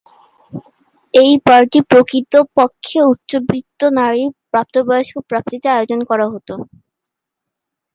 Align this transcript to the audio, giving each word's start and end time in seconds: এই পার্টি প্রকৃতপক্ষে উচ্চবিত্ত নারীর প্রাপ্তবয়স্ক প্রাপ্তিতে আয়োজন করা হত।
এই 1.13 1.31
পার্টি 1.47 1.79
প্রকৃতপক্ষে 1.89 2.99
উচ্চবিত্ত 3.11 3.79
নারীর 3.97 4.31
প্রাপ্তবয়স্ক 4.51 5.15
প্রাপ্তিতে 5.29 5.67
আয়োজন 5.75 5.99
করা 6.09 6.25
হত। 6.33 6.49